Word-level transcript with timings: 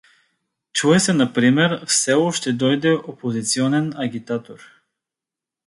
Чуе 0.73 0.99
се 0.99 1.13
например, 1.13 1.85
в 1.85 1.93
село 1.93 2.31
ще 2.31 2.53
дойде 2.53 2.91
опозиционен 2.93 3.93
агитатор. 3.97 4.59